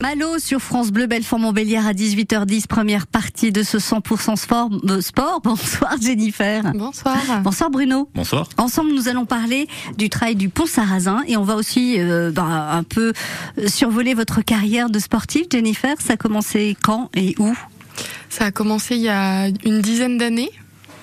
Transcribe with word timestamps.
Malo 0.00 0.38
sur 0.38 0.60
France 0.60 0.92
Bleu, 0.92 1.08
Belfort-Montbéliard 1.08 1.84
à 1.84 1.92
18h10, 1.92 2.68
première 2.68 3.08
partie 3.08 3.50
de 3.50 3.64
ce 3.64 3.78
100% 3.78 4.36
sport, 4.36 4.70
euh, 4.88 5.00
sport. 5.00 5.40
Bonsoir 5.44 5.96
Jennifer. 6.00 6.62
Bonsoir. 6.72 7.18
Bonsoir 7.42 7.68
Bruno. 7.68 8.08
Bonsoir. 8.14 8.48
Ensemble, 8.58 8.92
nous 8.92 9.08
allons 9.08 9.26
parler 9.26 9.66
du 9.96 10.08
trail 10.08 10.36
du 10.36 10.50
Pont 10.50 10.66
Sarrazin 10.66 11.24
et 11.26 11.36
on 11.36 11.42
va 11.42 11.56
aussi 11.56 11.96
euh, 11.98 12.30
bah, 12.30 12.44
un 12.44 12.84
peu 12.84 13.12
survoler 13.66 14.14
votre 14.14 14.40
carrière 14.40 14.88
de 14.88 15.00
sportive. 15.00 15.46
Jennifer, 15.50 15.96
ça 16.00 16.12
a 16.12 16.16
commencé 16.16 16.76
quand 16.80 17.10
et 17.16 17.34
où? 17.40 17.52
Ça 18.28 18.44
a 18.44 18.50
commencé 18.52 18.94
il 18.94 19.02
y 19.02 19.08
a 19.08 19.48
une 19.48 19.80
dizaine 19.80 20.16
d'années. 20.16 20.52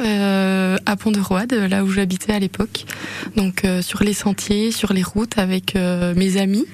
Euh, 0.02 0.78
à 0.86 0.98
Pont-de-Roide, 0.98 1.54
là 1.54 1.84
où 1.86 1.90
j'habitais 1.90 2.34
à 2.34 2.40
l'époque. 2.40 2.86
Donc 3.38 3.64
euh, 3.64 3.82
sur 3.82 4.04
les 4.04 4.14
sentiers, 4.14 4.72
sur 4.72 4.92
les 4.92 5.04
routes 5.04 5.38
avec 5.38 5.76
euh, 5.76 6.14
mes 6.16 6.36
amis. 6.38 6.66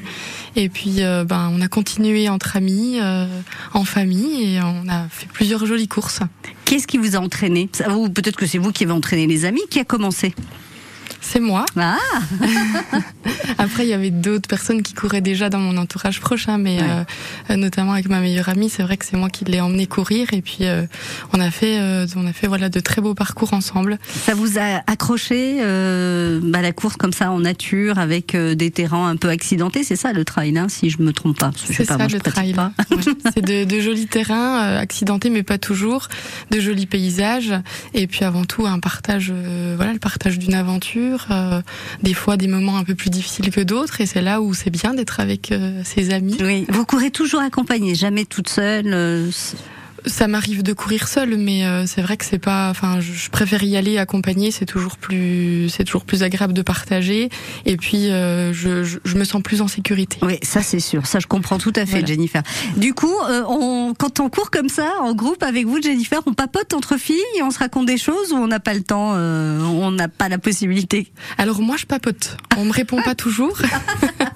Et 0.55 0.69
puis 0.69 0.97
euh, 0.99 1.23
ben 1.23 1.51
on 1.53 1.61
a 1.61 1.67
continué 1.67 2.27
entre 2.29 2.57
amis, 2.57 2.99
euh, 2.99 3.25
en 3.73 3.85
famille, 3.85 4.55
et 4.55 4.61
on 4.61 4.87
a 4.89 5.07
fait 5.09 5.27
plusieurs 5.27 5.65
jolies 5.65 5.87
courses. 5.87 6.19
Qu'est-ce 6.65 6.87
qui 6.87 6.97
vous 6.97 7.15
a 7.15 7.19
entraîné? 7.19 7.69
Peut-être 8.13 8.35
que 8.35 8.45
c'est 8.45 8.57
vous 8.57 8.71
qui 8.71 8.83
avez 8.83 8.93
entraîné 8.93 9.27
les 9.27 9.45
amis. 9.45 9.61
Qui 9.69 9.79
a 9.79 9.85
commencé? 9.85 10.33
C'est 11.23 11.39
moi. 11.39 11.65
Ah 11.77 11.97
Après, 13.57 13.83
il 13.85 13.89
y 13.89 13.93
avait 13.93 14.09
d'autres 14.09 14.47
personnes 14.49 14.81
qui 14.81 14.93
couraient 14.93 15.21
déjà 15.21 15.49
dans 15.49 15.59
mon 15.59 15.77
entourage 15.77 16.19
proche, 16.19 16.49
hein, 16.49 16.57
mais 16.57 16.79
Ouais. 16.81 17.05
euh, 17.51 17.55
notamment 17.57 17.93
avec 17.93 18.09
ma 18.09 18.19
meilleure 18.21 18.49
amie, 18.49 18.69
c'est 18.69 18.81
vrai 18.81 18.97
que 18.97 19.05
c'est 19.05 19.17
moi 19.17 19.29
qui 19.29 19.45
l'ai 19.45 19.61
emmené 19.61 19.85
courir. 19.85 20.33
Et 20.33 20.41
puis 20.41 20.57
euh, 20.61 20.85
on 21.33 21.39
a 21.39 21.51
fait, 21.51 21.79
euh, 21.79 22.07
on 22.15 22.25
a 22.25 22.33
fait 22.33 22.47
voilà 22.47 22.69
de 22.69 22.79
très 22.79 23.01
beaux 23.01 23.13
parcours 23.13 23.53
ensemble. 23.53 23.99
Ça 24.07 24.33
vous 24.33 24.57
a 24.57 24.81
accroché 24.87 25.57
bah, 26.41 26.61
la 26.61 26.71
course 26.71 26.95
comme 26.97 27.13
ça 27.13 27.29
en 27.31 27.39
nature 27.41 27.99
avec 27.99 28.35
des 28.35 28.71
terrains 28.71 29.09
un 29.09 29.15
peu 29.15 29.29
accidentés, 29.29 29.83
c'est 29.83 29.95
ça 29.95 30.13
le 30.13 30.25
trail, 30.25 30.57
hein, 30.57 30.67
si 30.69 30.89
je 30.89 31.01
me 31.01 31.13
trompe 31.13 31.37
pas. 31.37 31.51
C'est 31.55 31.85
ça 31.85 31.97
moi, 31.97 32.07
le 32.07 32.19
trail. 32.19 32.55
Ouais. 32.55 32.97
C'est 33.33 33.41
de, 33.45 33.63
de 33.65 33.79
jolis 33.79 34.07
terrains 34.07 34.75
accidentés, 34.77 35.29
mais 35.29 35.43
pas 35.43 35.57
toujours, 35.57 36.07
de 36.49 36.59
jolis 36.59 36.87
paysages, 36.87 37.53
et 37.93 38.07
puis 38.07 38.23
avant 38.25 38.45
tout 38.45 38.65
un 38.65 38.79
partage, 38.79 39.31
voilà, 39.75 39.93
le 39.93 39.99
partage 39.99 40.39
d'une 40.39 40.55
aventure. 40.55 41.10
Euh, 41.31 41.61
des 42.03 42.13
fois 42.13 42.37
des 42.37 42.47
moments 42.47 42.77
un 42.77 42.83
peu 42.83 42.95
plus 42.95 43.09
difficiles 43.09 43.51
que 43.51 43.61
d'autres, 43.61 44.01
et 44.01 44.05
c'est 44.05 44.21
là 44.21 44.41
où 44.41 44.53
c'est 44.53 44.69
bien 44.69 44.93
d'être 44.93 45.19
avec 45.19 45.51
euh, 45.51 45.81
ses 45.83 46.13
amis. 46.13 46.37
Oui, 46.41 46.65
vous 46.69 46.85
courez 46.85 47.11
toujours 47.11 47.41
accompagné, 47.41 47.95
jamais 47.95 48.25
toute 48.25 48.49
seule. 48.49 49.31
Ça 50.05 50.27
m'arrive 50.27 50.63
de 50.63 50.73
courir 50.73 51.07
seule, 51.07 51.37
mais 51.37 51.65
euh, 51.65 51.85
c'est 51.85 52.01
vrai 52.01 52.17
que 52.17 52.25
c'est 52.25 52.39
pas. 52.39 52.69
Enfin, 52.69 52.99
je, 52.99 53.29
préfère 53.29 53.63
y 53.63 53.77
aller 53.77 53.97
accompagné. 53.97 54.51
C'est 54.51 54.65
toujours 54.65 54.97
plus, 54.97 55.69
c'est 55.69 55.83
toujours 55.83 56.05
plus 56.05 56.23
agréable 56.23 56.53
de 56.53 56.61
partager. 56.61 57.29
Et 57.65 57.77
puis, 57.77 58.09
euh, 58.09 58.53
je, 58.53 58.83
je, 58.83 58.99
je 59.03 59.15
me 59.15 59.23
sens 59.23 59.41
plus 59.41 59.61
en 59.61 59.67
sécurité. 59.67 60.17
Oui, 60.21 60.37
ça 60.41 60.61
c'est 60.61 60.79
sûr, 60.79 61.05
ça 61.05 61.19
je 61.19 61.27
comprends 61.27 61.57
tout 61.57 61.73
à 61.75 61.85
fait, 61.85 61.99
Voilà. 61.99 62.07
Jennifer. 62.07 62.41
Du 62.77 62.93
coup, 62.93 63.13
euh, 63.29 63.43
on, 63.47 63.93
quand 63.97 64.19
on 64.19 64.29
court 64.29 64.51
comme 64.51 64.69
ça, 64.69 64.91
en 65.01 65.13
groupe 65.13 65.43
avec 65.43 65.65
vous, 65.65 65.81
Jennifer, 65.81 66.21
on 66.25 66.33
papote 66.33 66.73
entre 66.73 66.97
filles, 66.97 67.17
on 67.43 67.51
se 67.51 67.59
raconte 67.59 67.85
des 67.85 67.97
choses 67.97 68.31
ou 68.31 68.37
on 68.37 68.47
n'a 68.47 68.59
pas 68.59 68.73
le 68.73 68.83
temps, 68.83 69.13
euh, 69.15 69.59
on 69.61 69.91
n'a 69.91 70.07
pas 70.07 70.29
la 70.29 70.37
possibilité? 70.37 71.11
Alors 71.37 71.61
moi, 71.61 71.77
je 71.77 71.85
papote. 71.85 72.37
On 72.57 72.65
me 72.65 72.71
répond 72.71 73.01
pas 73.01 73.15
toujours, 73.15 73.57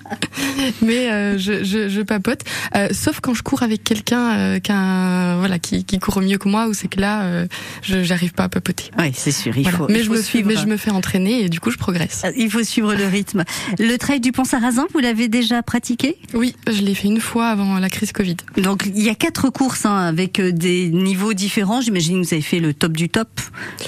mais 0.81 1.11
euh, 1.11 1.37
je, 1.37 1.63
je, 1.63 1.89
je 1.89 2.01
papote. 2.01 2.41
Euh, 2.75 2.89
sauf 2.91 3.19
quand 3.19 3.33
je 3.33 3.43
cours 3.43 3.63
avec 3.63 3.83
quelqu'un 3.83 4.37
euh, 4.37 4.59
qu'un 4.59 5.37
voilà 5.37 5.54
qui, 5.59 5.83
qui 5.85 5.99
court 5.99 6.21
mieux 6.21 6.37
que 6.37 6.47
moi, 6.49 6.67
ou 6.67 6.73
c'est 6.73 6.87
que 6.87 6.99
là, 6.99 7.23
euh, 7.23 7.47
je 7.81 8.03
j'arrive 8.03 8.33
pas 8.33 8.43
à 8.45 8.49
papoter. 8.49 8.85
Oui, 8.99 9.11
c'est 9.13 9.31
sûr, 9.31 9.55
il 9.57 9.63
Voilà. 9.63 9.77
faut. 9.77 9.87
mais 9.89 9.99
il 9.99 10.03
je 10.03 10.07
faut 10.07 10.11
me 10.13 10.17
fais, 10.17 10.23
suivre. 10.23 10.47
mais 10.47 10.55
je 10.57 10.65
me 10.65 10.77
fais 10.77 10.91
entraîner 10.91 11.43
et 11.45 11.49
du 11.49 11.59
coup, 11.59 11.71
je 11.71 11.77
progresse. 11.77 12.23
Euh, 12.25 12.31
Il 12.37 12.49
faut 12.51 12.63
suivre 12.63 12.93
le 12.93 13.05
rythme. 13.07 13.43
Le 13.79 13.97
trail 13.97 14.19
du 14.19 14.31
Pont 14.31 14.43
Sarrazin, 14.43 14.85
vous 14.93 14.99
l'avez 14.99 15.27
déjà 15.27 15.63
pratiqué? 15.63 16.17
Oui, 16.33 16.55
je 16.67 16.81
l'ai 16.81 16.95
fait 16.95 17.07
une 17.07 17.19
fois 17.21 17.47
avant 17.47 17.79
la 17.79 17.89
crise 17.89 18.11
Covid. 18.11 18.37
Donc 18.57 18.83
il 18.85 19.01
y 19.03 19.09
a 19.09 19.15
quatre 19.15 19.49
courses 19.49 19.85
hein, 19.85 19.95
avec 19.97 20.39
euh, 20.39 20.51
des 20.51 20.89
niveaux 20.89 21.33
différents. 21.33 21.81
J'imagine 21.81 22.21
que 22.21 22.27
vous 22.27 22.33
avez 22.33 22.41
fait 22.43 22.59
le 22.59 22.73
top 22.73 22.93
du 22.93 23.09
top, 23.09 23.29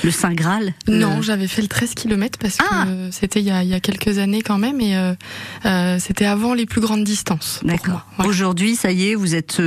le 0.04 0.12
Saint 0.12 0.34
Graal. 0.34 0.74
Non, 0.88 1.18
le- 1.18 1.22
j'avais 1.24 1.48
fait 1.48 1.62
le 1.62 1.68
13 1.68 1.94
km 1.94 2.38
parce 2.40 2.58
Ah 2.59 2.86
que 2.86 2.90
euh, 2.90 3.12
c'était 3.12 3.40
il 3.40 3.46
y 3.46 3.52
a, 3.52 3.64
il 3.64 3.70
y 3.70 3.74
a 3.74 3.80
quelques 3.80 4.18
années 4.18 4.41
quand 4.41 4.58
même 4.58 4.80
et 4.81 4.96
euh, 4.97 5.14
euh, 5.66 5.97
c'était 6.00 6.25
avant 6.25 6.53
les 6.53 6.66
plus 6.66 6.81
grandes 6.81 7.03
distances. 7.03 7.59
D'accord. 7.64 8.06
Voilà. 8.18 8.30
Aujourd'hui, 8.30 8.75
ça 8.75 8.91
y 8.91 9.09
est, 9.09 9.16
vous 9.16 9.36
êtes 9.36 9.62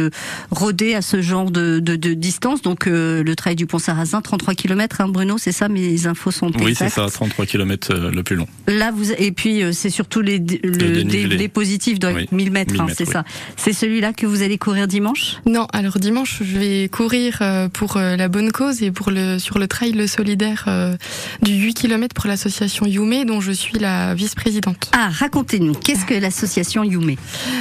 rodé 0.51 0.95
à 0.95 1.03
ce 1.03 1.21
genre 1.23 1.51
de, 1.51 1.79
de, 1.81 1.90
de 1.97 2.15
distance. 2.15 2.63
Donc 2.63 2.87
euh, 2.87 3.23
le 3.23 3.37
trail 3.37 3.57
du 3.57 3.67
Pont 3.67 3.79
Sarrazin, 3.79 4.21
33 4.21 4.55
km, 4.55 5.01
hein, 5.01 5.09
Bruno, 5.09 5.39
c'est 5.39 5.53
ça 5.53 5.69
Mes 5.69 6.07
infos 6.07 6.31
sont 6.31 6.51
Oui, 6.61 6.75
c'est 6.75 6.89
ça, 6.89 7.07
33 7.07 7.47
km 7.47 7.95
le 7.95 8.23
plus 8.23 8.37
long. 8.37 8.47
Là, 8.67 8.91
vous 8.93 9.13
et 9.13 9.33
puis 9.33 9.63
euh, 9.63 9.73
c'est 9.73 9.91
surtout 9.91 10.21
les, 10.21 10.39
le, 10.39 10.45
dénivelé. 10.45 11.05
dénivelé 11.05 11.49
positif 11.49 11.99
de 11.99 12.09
Oui, 12.09 12.29
1000 12.33 12.51
mètres, 12.51 12.73
1000 12.73 12.81
hein, 12.81 12.85
mètres, 12.87 12.99
c'est 12.99 13.07
oui. 13.07 13.13
ça. 13.13 13.25
C'est 13.57 13.73
celui-là 13.73 14.13
que 14.13 14.27
vous 14.27 14.43
allez 14.43 14.59
courir 14.59 14.87
dimanche? 14.87 15.37
Non, 15.47 15.67
alors 15.73 15.99
dimanche, 15.99 16.43
je 16.43 16.59
vais 16.59 16.89
courir 16.89 17.39
euh, 17.41 17.69
pour 17.69 17.97
euh, 17.97 18.17
la 18.17 18.29
bonne 18.29 18.53
cause 18.53 18.83
et 18.83 18.91
pour 18.91 19.11
le 19.11 19.39
sur 19.39 19.59
le 19.59 19.69
trail 19.69 19.93
le 19.93 20.07
solidaire 20.07 20.65
euh, 20.69 20.97
du 21.43 21.53
8 21.53 21.75
km 21.75 22.15
pour 22.15 22.27
l'association 22.29 22.87
Yume 22.87 23.25
dont 23.25 23.41
je 23.41 23.53
suis 23.53 23.79
la 23.79 24.15
vice-présidente. 24.15 24.91
Ah, 24.93 25.09
racontez-nous, 25.11 25.75
qu'est-ce 25.75 26.05
que 26.05 26.15
l'association 26.15 26.85
Yume 26.85 27.15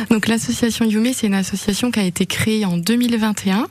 Donc 0.09 0.27
l'association 0.27 0.85
Yume, 0.85 1.11
c'est 1.13 1.27
une 1.27 1.33
association 1.33 1.91
qui 1.91 1.99
a 1.99 2.03
été 2.03 2.25
créée 2.25 2.65
en 2.65 2.77
2021. 2.77 3.67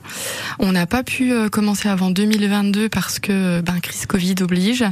On 0.59 0.73
n'a 0.73 0.87
pas 0.87 1.03
pu 1.03 1.33
euh, 1.33 1.49
commencer 1.49 1.89
avant 1.89 2.11
2022 2.11 2.89
parce 2.89 3.19
que 3.19 3.61
ben 3.61 3.79
crise 3.81 4.07
Covid 4.07 4.35
oblige. 4.43 4.85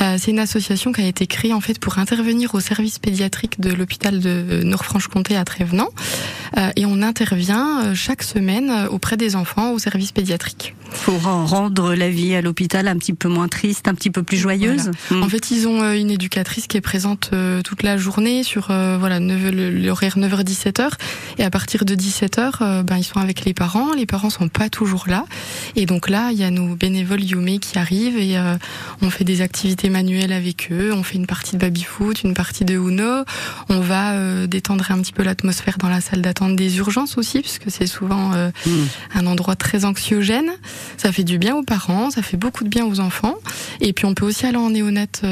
Euh, 0.00 0.16
c'est 0.18 0.30
une 0.30 0.38
association 0.38 0.92
qui 0.92 1.00
a 1.02 1.06
été 1.06 1.26
créée 1.26 1.52
en 1.52 1.60
fait 1.60 1.78
pour 1.78 1.98
intervenir 1.98 2.54
au 2.54 2.60
service 2.60 2.98
pédiatrique 2.98 3.60
de 3.60 3.72
l'hôpital 3.72 4.20
de 4.20 4.62
Nord-Franche-Comté 4.64 5.36
à 5.36 5.44
Trévenant 5.44 5.88
Euh, 6.56 6.70
et 6.76 6.86
on 6.86 7.02
intervient 7.02 7.82
euh, 7.84 7.94
chaque 7.96 8.22
semaine 8.22 8.70
euh, 8.70 8.86
auprès 8.88 9.16
des 9.16 9.34
enfants 9.34 9.72
au 9.72 9.80
service 9.80 10.12
pédiatrique. 10.12 10.76
Pour 11.04 11.26
en 11.26 11.46
rendre 11.46 11.94
la 11.96 12.08
vie 12.08 12.32
à 12.36 12.42
l'hôpital 12.42 12.86
un 12.86 12.96
petit 12.96 13.12
peu 13.12 13.28
moins 13.28 13.48
triste, 13.48 13.88
un 13.88 13.94
petit 13.94 14.10
peu 14.10 14.22
plus 14.22 14.36
joyeuse. 14.36 14.92
En 15.10 15.28
fait, 15.28 15.50
ils 15.50 15.66
ont 15.66 15.82
euh, 15.82 15.94
une 15.98 16.12
éducatrice 16.12 16.68
qui 16.68 16.76
est 16.76 16.80
présente 16.92 17.30
euh, 17.32 17.60
toute 17.62 17.82
la 17.82 17.96
journée 17.96 18.44
sur 18.44 18.68
euh, 18.70 18.96
voilà 19.00 19.18
9, 19.18 19.50
le- 19.50 19.70
l'horaire 19.70 20.16
9h-17h 20.16 20.90
et 21.38 21.42
à 21.44 21.50
partir 21.50 21.84
de 21.84 21.96
17h, 21.96 22.84
ben 22.84 22.98
ils 22.98 23.04
sont 23.04 23.18
avec 23.18 23.44
les 23.44 23.54
parents. 23.54 23.92
Les 23.92 24.06
parents 24.06 24.30
sont 24.30 24.46
pas 24.48 24.68
toujours 24.68 24.93
là 25.06 25.24
et 25.76 25.86
donc 25.86 26.08
là, 26.08 26.30
il 26.32 26.38
y 26.38 26.44
a 26.44 26.50
nos 26.50 26.74
bénévoles 26.74 27.22
Yume 27.22 27.58
qui 27.58 27.78
arrivent 27.78 28.16
et 28.18 28.36
euh, 28.36 28.56
on 29.02 29.10
fait 29.10 29.24
des 29.24 29.40
activités 29.40 29.90
manuelles 29.90 30.32
avec 30.32 30.68
eux. 30.70 30.92
On 30.94 31.02
fait 31.02 31.16
une 31.16 31.26
partie 31.26 31.56
de 31.56 31.60
baby 31.60 31.82
foot, 31.82 32.22
une 32.22 32.34
partie 32.34 32.64
de 32.64 32.74
Uno. 32.74 33.24
On 33.68 33.80
va 33.80 34.12
euh, 34.12 34.46
détendre 34.46 34.90
un 34.90 35.00
petit 35.00 35.12
peu 35.12 35.22
l'atmosphère 35.22 35.78
dans 35.78 35.88
la 35.88 36.00
salle 36.00 36.22
d'attente 36.22 36.56
des 36.56 36.78
urgences 36.78 37.18
aussi, 37.18 37.40
puisque 37.40 37.70
c'est 37.70 37.86
souvent 37.86 38.32
euh, 38.34 38.50
Hmm. 38.66 38.84
un 39.14 39.26
endroit 39.26 39.56
très 39.56 39.84
anxiogène. 39.84 40.50
Ça 40.96 41.12
fait 41.12 41.24
du 41.24 41.38
bien 41.38 41.56
aux 41.56 41.64
parents, 41.64 42.10
ça 42.10 42.22
fait 42.22 42.36
beaucoup 42.36 42.64
de 42.64 42.68
bien 42.68 42.86
aux 42.86 43.00
enfants. 43.00 43.34
Et 43.80 43.92
puis 43.92 44.06
on 44.06 44.14
peut 44.14 44.24
aussi 44.24 44.46
aller 44.46 44.56
en 44.56 44.70
néonate 44.70 45.22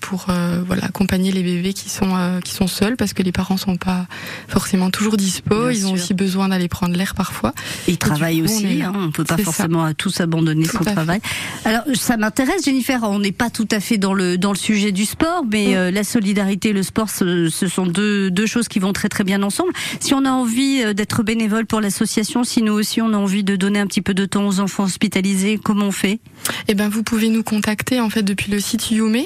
pour 0.00 0.26
voilà 0.66 0.86
accompagner 0.86 1.30
les 1.30 1.42
bébés 1.42 1.72
qui 1.72 1.88
sont 1.88 2.40
qui 2.42 2.54
sont 2.54 2.66
seuls 2.66 2.96
parce 2.96 3.12
que 3.12 3.22
les 3.22 3.32
parents 3.32 3.56
sont 3.56 3.76
pas 3.76 4.06
forcément 4.48 4.90
toujours 4.90 5.16
dispo. 5.16 5.68
Bien 5.68 5.70
Ils 5.70 5.86
ont 5.86 5.92
aussi 5.92 6.14
besoin 6.14 6.48
d'aller 6.48 6.68
prendre 6.68 6.96
l'air 6.96 7.14
parfois. 7.14 7.52
Ils 7.86 7.98
travaillent 7.98 8.40
coup, 8.40 8.46
aussi, 8.46 8.82
hein, 8.82 8.99
on 9.06 9.10
peut 9.10 9.24
pas 9.24 9.36
forcément 9.38 9.84
à 9.84 9.94
tous 9.94 10.20
abandonner 10.20 10.64
Tout 10.64 10.78
son 10.78 10.84
fait. 10.84 10.92
travail. 10.92 11.20
Alors 11.64 11.82
ça 11.94 12.16
m'intéresse, 12.16 12.64
Jennifer. 12.64 13.00
On 13.02 13.18
n'est 13.18 13.32
pas 13.32 13.50
tout 13.50 13.68
à 13.70 13.80
fait 13.80 13.98
dans 13.98 14.14
le 14.14 14.38
dans 14.38 14.52
le 14.52 14.58
sujet 14.58 14.92
du 14.92 15.04
sport, 15.04 15.44
mais 15.50 15.76
euh, 15.76 15.90
la 15.90 16.04
solidarité, 16.04 16.70
et 16.70 16.72
le 16.72 16.82
sport, 16.82 17.10
ce, 17.10 17.48
ce 17.48 17.68
sont 17.68 17.86
deux 17.86 18.30
deux 18.30 18.46
choses 18.46 18.68
qui 18.68 18.78
vont 18.78 18.92
très 18.92 19.08
très 19.08 19.24
bien 19.24 19.42
ensemble. 19.42 19.72
Si 20.00 20.14
on 20.14 20.24
a 20.24 20.30
envie 20.30 20.82
euh, 20.82 20.92
d'être 20.94 21.22
bénévole 21.22 21.66
pour 21.66 21.80
l'association, 21.80 22.44
si 22.44 22.62
nous 22.62 22.72
aussi 22.72 23.00
on 23.02 23.12
a 23.12 23.16
envie 23.16 23.44
de 23.44 23.56
donner 23.56 23.78
un 23.80 23.86
petit 23.86 24.02
peu 24.02 24.14
de 24.14 24.24
temps 24.26 24.46
aux 24.46 24.60
enfants 24.60 24.84
hospitalisés, 24.84 25.58
comment 25.62 25.86
on 25.86 25.92
fait? 25.92 26.20
Eh 26.68 26.74
ben 26.74 26.88
vous 26.88 27.02
pouvez 27.02 27.28
nous 27.28 27.42
contacter 27.42 28.00
en 28.00 28.10
fait 28.10 28.22
depuis 28.22 28.50
le 28.50 28.60
site 28.60 28.90
Yume 28.90 29.18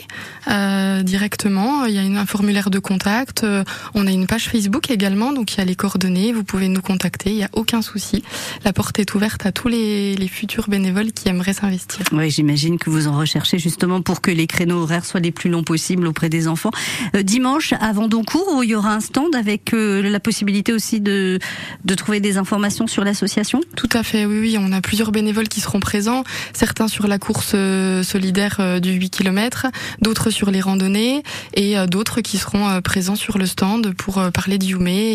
euh, 0.48 1.02
directement. 1.02 1.84
Il 1.86 1.94
y 1.94 1.98
a 1.98 2.02
une, 2.02 2.16
un 2.16 2.26
formulaire 2.26 2.70
de 2.70 2.78
contact. 2.78 3.44
Euh, 3.44 3.64
on 3.94 4.06
a 4.06 4.10
une 4.10 4.26
page 4.26 4.48
Facebook 4.48 4.90
également, 4.90 5.32
donc 5.32 5.52
il 5.54 5.58
y 5.58 5.60
a 5.60 5.64
les 5.64 5.74
coordonnées. 5.76 6.32
Vous 6.32 6.44
pouvez 6.44 6.68
nous 6.68 6.80
contacter. 6.82 7.30
Il 7.30 7.36
y 7.36 7.44
a 7.44 7.50
aucun 7.52 7.82
souci. 7.82 8.22
La 8.64 8.72
porte 8.72 8.98
est 8.98 9.14
ouverte 9.14 9.46
à 9.46 9.52
tous 9.52 9.63
les, 9.68 10.16
les 10.16 10.28
futurs 10.28 10.68
bénévoles 10.68 11.12
qui 11.12 11.28
aimeraient 11.28 11.52
s'investir. 11.52 12.06
Oui, 12.12 12.30
j'imagine 12.30 12.78
que 12.78 12.90
vous 12.90 13.06
en 13.06 13.16
recherchez 13.16 13.58
justement 13.58 14.02
pour 14.02 14.20
que 14.20 14.30
les 14.30 14.46
créneaux 14.46 14.82
horaires 14.82 15.04
soient 15.04 15.20
les 15.20 15.30
plus 15.30 15.50
longs 15.50 15.62
possibles 15.62 16.06
auprès 16.06 16.28
des 16.28 16.48
enfants. 16.48 16.70
Euh, 17.14 17.22
dimanche, 17.22 17.74
à 17.80 17.92
Vendoncourt, 17.92 18.54
où 18.56 18.62
il 18.62 18.70
y 18.70 18.74
aura 18.74 18.94
un 18.94 19.00
stand 19.00 19.34
avec 19.34 19.74
euh, 19.74 20.02
la 20.02 20.20
possibilité 20.20 20.72
aussi 20.72 21.00
de, 21.00 21.38
de 21.84 21.94
trouver 21.94 22.20
des 22.20 22.38
informations 22.38 22.86
sur 22.86 23.04
l'association 23.04 23.60
Tout 23.76 23.90
à 23.92 24.02
fait, 24.02 24.26
oui, 24.26 24.38
oui. 24.40 24.56
On 24.58 24.72
a 24.72 24.80
plusieurs 24.80 25.12
bénévoles 25.12 25.48
qui 25.48 25.60
seront 25.60 25.80
présents, 25.80 26.24
certains 26.52 26.88
sur 26.88 27.06
la 27.06 27.18
course 27.18 27.52
euh, 27.54 28.02
solidaire 28.02 28.80
du 28.80 28.92
8 28.92 29.10
km, 29.10 29.66
d'autres 30.00 30.30
sur 30.30 30.50
les 30.50 30.60
randonnées 30.60 31.22
et 31.54 31.76
d'autres 31.86 32.20
qui 32.20 32.38
seront 32.38 32.80
présents 32.82 33.16
sur 33.16 33.38
le 33.38 33.46
stand 33.46 33.94
pour 33.94 34.14
parler 34.32 34.58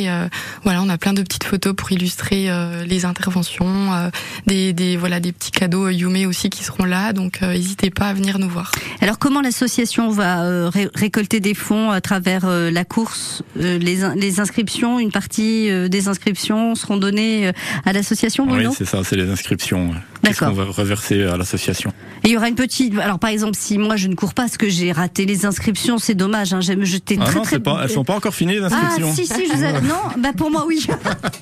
euh, 0.07 0.27
voilà, 0.63 0.81
on 0.81 0.89
a 0.89 0.97
plein 0.97 1.13
de 1.13 1.21
petites 1.21 1.43
photos 1.43 1.73
pour 1.75 1.91
illustrer 1.91 2.49
les 2.85 3.05
interventions, 3.05 4.11
des, 4.47 4.73
des 4.73 4.97
voilà 4.97 5.19
des 5.19 5.31
petits 5.31 5.51
cadeaux 5.51 5.89
Yume 5.89 6.27
aussi 6.27 6.49
qui 6.49 6.63
seront 6.63 6.85
là. 6.85 7.13
Donc 7.13 7.41
n'hésitez 7.41 7.89
pas 7.89 8.07
à 8.07 8.13
venir 8.13 8.39
nous 8.39 8.49
voir. 8.49 8.71
Alors 9.01 9.19
comment 9.19 9.41
l'association 9.41 10.09
va 10.09 10.69
récolter 10.69 11.39
des 11.39 11.53
fonds 11.53 11.91
à 11.91 12.01
travers 12.01 12.47
la 12.47 12.85
course 12.85 13.43
les, 13.55 13.99
les 14.15 14.39
inscriptions, 14.39 14.99
une 14.99 15.11
partie 15.11 15.69
des 15.89 16.07
inscriptions 16.07 16.75
seront 16.75 16.97
données 16.97 17.51
à 17.85 17.93
l'association. 17.93 18.47
Oui, 18.49 18.65
c'est 18.75 18.85
ça, 18.85 19.03
c'est 19.03 19.15
les 19.15 19.29
inscriptions. 19.29 19.93
D'accord. 20.23 20.49
Qu'on 20.49 20.55
va 20.55 20.65
reverser 20.65 21.23
à 21.23 21.37
l'association? 21.37 21.93
Et 22.23 22.29
il 22.29 22.31
y 22.31 22.37
aura 22.37 22.49
une 22.49 22.55
petite. 22.55 22.97
Alors 22.99 23.19
par 23.19 23.29
exemple, 23.29 23.55
si 23.57 23.77
moi 23.77 23.95
je 23.95 24.07
ne 24.07 24.15
cours 24.15 24.33
pas, 24.33 24.43
parce 24.43 24.57
que 24.57 24.69
j'ai 24.69 24.91
raté 24.91 25.25
les 25.25 25.45
inscriptions, 25.45 25.97
c'est 25.97 26.15
dommage. 26.15 26.53
Hein, 26.53 26.61
J'aime 26.61 26.83
jeter 26.83 27.17
ah 27.19 27.25
très 27.25 27.35
non, 27.35 27.41
très. 27.43 27.59
Pas, 27.59 27.81
elles 27.83 27.89
sont 27.89 28.03
pas 28.03 28.15
encore 28.15 28.33
finies 28.33 28.53
les 28.53 28.63
inscriptions. 28.63 29.09
Ah 29.09 29.15
si 29.15 29.25
si, 29.25 29.47
je 29.47 29.53
vous 29.53 29.87
non, 29.87 30.01
bah 30.17 30.31
pour 30.35 30.51
moi 30.51 30.65
oui. 30.67 30.85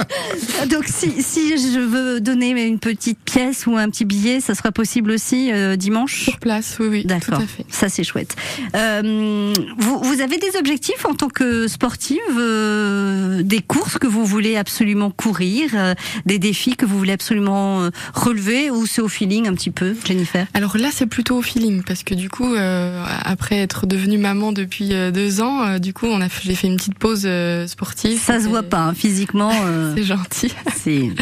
Donc 0.69 0.85
si 0.88 1.21
si 1.21 1.57
je 1.57 1.79
veux 1.79 2.19
donner 2.19 2.50
une 2.65 2.79
petite 2.79 3.19
pièce 3.19 3.68
ou 3.68 3.77
un 3.77 3.89
petit 3.89 4.06
billet, 4.06 4.39
ça 4.39 4.56
sera 4.56 4.71
possible 4.71 5.12
aussi 5.12 5.51
euh, 5.51 5.75
dimanche? 5.75 6.24
Sur 6.24 6.39
place, 6.39 6.77
oui 6.80 6.88
oui. 6.88 7.06
D'accord. 7.06 7.41
Ça 7.69 7.89
c'est 7.89 8.03
chouette. 8.03 8.35
Euh, 8.75 9.53
vous 9.77 10.00
vous 10.03 10.21
avez 10.21 10.38
des 10.38 10.57
objectifs 10.57 11.06
en 11.06 11.13
tant 11.13 11.30
que 11.30 11.68
sportive, 11.68 12.18
euh, 12.38 13.41
des 13.44 13.62
courses 13.62 13.97
que 13.97 14.07
vous 14.07 14.25
voulez 14.25 14.57
absolument 14.57 15.12
courir, 15.12 15.71
euh, 15.73 15.94
des 16.25 16.39
défis 16.39 16.75
que 16.75 16.85
vous 16.85 16.97
voulez 16.97 17.13
absolument 17.13 17.81
euh, 17.81 17.89
relever 18.13 18.71
ou 18.71 18.85
c'est 18.85 19.01
au 19.01 19.07
feeling 19.07 19.47
un 19.47 19.53
petit 19.53 19.71
peu, 19.71 19.95
Jennifer? 20.06 20.47
Alors 20.53 20.66
là, 20.75 20.89
c'est 20.91 21.05
plutôt 21.05 21.37
au 21.37 21.41
feeling 21.41 21.83
parce 21.83 22.03
que 22.03 22.15
du 22.15 22.29
coup, 22.29 22.55
euh, 22.55 23.03
après 23.23 23.57
être 23.57 23.85
devenue 23.85 24.17
maman 24.17 24.51
depuis 24.51 24.93
euh, 24.93 25.11
deux 25.11 25.41
ans, 25.41 25.63
euh, 25.63 25.79
du 25.79 25.93
coup, 25.93 26.07
on 26.07 26.21
a, 26.21 26.27
j'ai 26.43 26.55
fait 26.55 26.67
une 26.67 26.77
petite 26.77 26.97
pause 26.97 27.27
sportive. 27.67 28.19
Ça 28.19 28.39
se 28.39 28.47
voit 28.47 28.63
pas 28.63 28.79
hein, 28.79 28.93
physiquement. 28.93 29.51
c'est 29.95 30.03
gentil. 30.03 30.53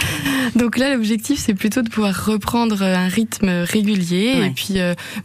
Donc 0.55 0.77
là, 0.77 0.93
l'objectif, 0.93 1.39
c'est 1.39 1.53
plutôt 1.53 1.81
de 1.81 1.89
pouvoir 1.89 2.25
reprendre 2.25 2.81
un 2.83 3.07
rythme 3.07 3.49
régulier 3.49 4.41
et 4.45 4.49
puis 4.51 4.75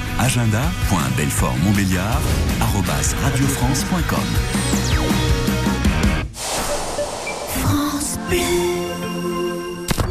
France 7.60 8.18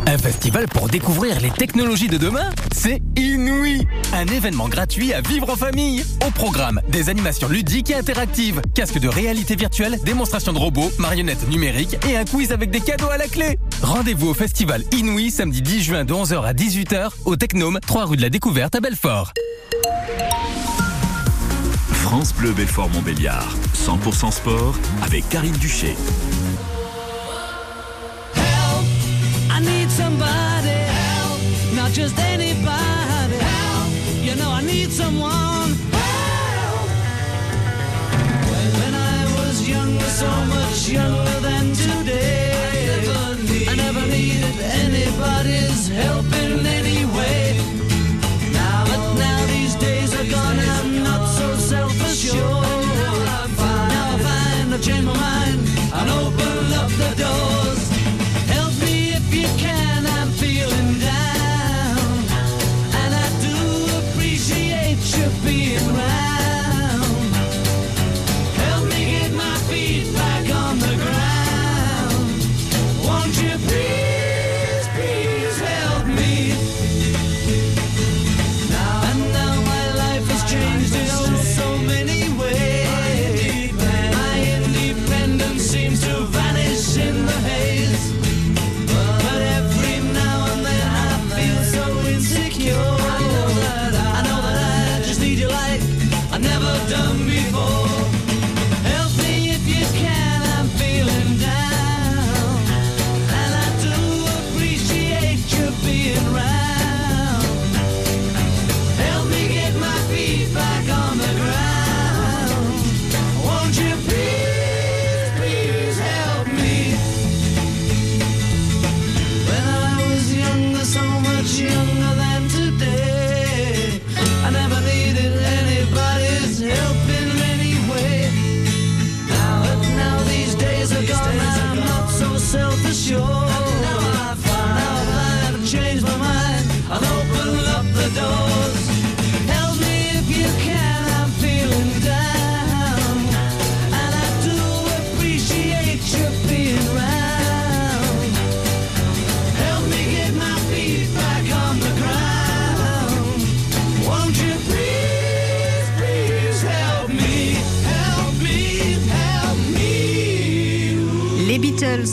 un 0.07 0.17
festival 0.17 0.67
pour 0.67 0.87
découvrir 0.87 1.39
les 1.41 1.49
technologies 1.49 2.07
de 2.07 2.17
demain 2.17 2.49
C'est 2.73 3.01
Inouï. 3.17 3.87
Un 4.13 4.27
événement 4.27 4.69
gratuit 4.69 5.13
à 5.13 5.21
vivre 5.21 5.49
en 5.49 5.55
famille. 5.55 6.05
Au 6.25 6.31
programme, 6.31 6.79
des 6.87 7.09
animations 7.09 7.49
ludiques 7.49 7.89
et 7.89 7.95
interactives, 7.95 8.61
casques 8.75 8.99
de 8.99 9.09
réalité 9.09 9.55
virtuelle, 9.55 9.97
démonstrations 10.05 10.53
de 10.53 10.59
robots, 10.59 10.91
marionnettes 10.99 11.49
numériques 11.49 11.97
et 12.07 12.15
un 12.15 12.23
quiz 12.23 12.51
avec 12.51 12.69
des 12.69 12.81
cadeaux 12.81 13.09
à 13.09 13.17
la 13.17 13.27
clé. 13.27 13.57
Rendez-vous 13.81 14.29
au 14.29 14.33
festival 14.33 14.83
Inouï 14.93 15.31
samedi 15.31 15.61
10 15.61 15.83
juin 15.83 16.05
de 16.05 16.13
11h 16.13 16.45
à 16.45 16.53
18h 16.53 17.09
au 17.25 17.35
Technome, 17.35 17.79
3 17.85 18.05
rue 18.05 18.17
de 18.17 18.21
la 18.21 18.29
Découverte 18.29 18.75
à 18.75 18.79
Belfort. 18.79 19.33
France 22.17 22.33
Bleu 22.33 22.53
Belfort 22.53 22.89
Montbéliard, 22.91 23.53
100% 23.73 24.31
sport 24.31 24.75
avec 25.01 25.27
Karine 25.27 25.51
Duché. 25.57 25.97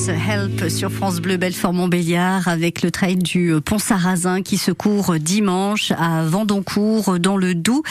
Help 0.09 0.69
sur 0.69 0.91
France 0.91 1.21
Bleu 1.21 1.37
Belfort 1.37 1.73
Montbéliard 1.73 2.49
avec 2.49 2.83
le 2.83 2.91
trail 2.91 3.17
du 3.17 3.55
Pont 3.65 3.79
Sarrazin 3.79 4.43
qui 4.43 4.57
se 4.59 4.73
court 4.73 5.15
dimanche 5.21 5.93
à 5.97 6.25
Vendoncourt 6.25 7.21
dans 7.21 7.37
le 7.37 7.55
Doubs. 7.55 7.83